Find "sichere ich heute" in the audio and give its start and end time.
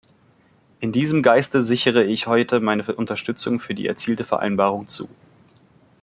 1.63-2.59